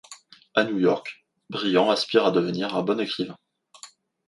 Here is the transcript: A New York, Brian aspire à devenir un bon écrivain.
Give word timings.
A 0.55 0.63
New 0.63 0.79
York, 0.79 1.27
Brian 1.51 1.91
aspire 1.91 2.25
à 2.25 2.31
devenir 2.31 2.75
un 2.75 2.81
bon 2.81 2.99
écrivain. 2.99 3.37